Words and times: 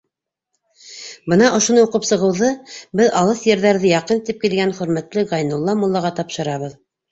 Бына 1.33 1.49
ошоно 1.57 1.83
уҡып 1.87 2.07
сығыуҙы 2.11 2.49
беҙ 3.03 3.13
алыҫ 3.21 3.45
ерҙәрҙе 3.51 3.93
яҡын 3.93 4.25
итеп 4.25 4.43
килгән 4.47 4.75
хөрмәтле 4.81 5.27
Ғәйнулла 5.37 5.79
муллаға 5.85 6.15
тапшырабыҙ. 6.23 6.79